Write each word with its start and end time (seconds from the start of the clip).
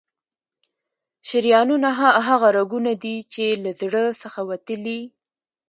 شریانونه 1.27 1.89
هغه 2.27 2.47
رګونه 2.57 2.91
دي 3.03 3.15
چې 3.33 3.45
له 3.63 3.71
زړه 3.81 4.03
څخه 4.21 4.41
وتلي. 4.49 4.99